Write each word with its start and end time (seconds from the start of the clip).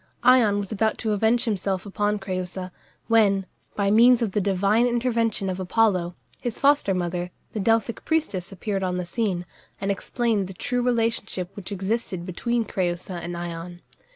Ion 0.23 0.57
was 0.57 0.71
about 0.71 0.97
to 0.97 1.11
avenge 1.11 1.45
himself 1.45 1.85
upon 1.85 2.17
Crëusa, 2.17 2.71
when, 3.05 3.45
by 3.75 3.91
means 3.91 4.23
of 4.23 4.31
the 4.31 4.41
divine 4.41 4.87
intervention 4.87 5.47
of 5.47 5.59
Apollo, 5.59 6.15
his 6.39 6.57
foster 6.57 6.95
mother, 6.95 7.29
the 7.53 7.59
Delphic 7.59 8.03
priestess 8.03 8.51
appeared 8.51 8.81
on 8.81 8.97
the 8.97 9.05
scene, 9.05 9.45
and 9.79 9.91
explained 9.91 10.47
the 10.47 10.53
true 10.55 10.81
relationship 10.81 11.51
which 11.55 11.71
existed 11.71 12.25
between 12.25 12.65
Crëusa 12.65 13.21
and 13.21 13.37
Ion. 13.37 13.83